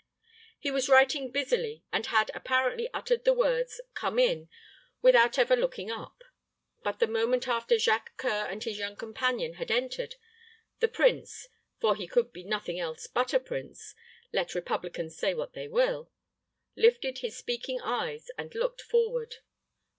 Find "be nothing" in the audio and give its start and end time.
12.33-12.79